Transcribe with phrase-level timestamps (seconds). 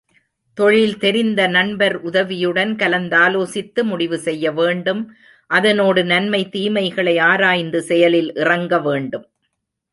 [0.57, 5.03] தொழில் தெரிந்த நண்பர் உதவியுடன் கலந்தாலோசித்து முடிவுசெய்ய வேண்டும்
[5.49, 9.27] அதனோடு நன்மை தீமைகளை ஆராய்ந்து செயலில் இறங்கவேண்டும்.